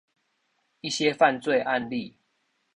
[0.79, 2.17] 一些犯罪案例